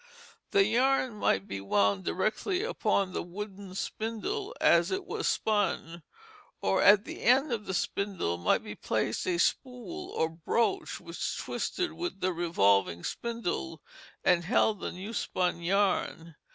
[0.49, 6.01] The yarn might be wound directly upon the wooden spindle as it was spun,
[6.59, 11.37] or at the end of the spindle might be placed a spool or broach which
[11.37, 13.79] twisted with the revolving spindle,
[14.23, 16.33] and held the new spun yarn.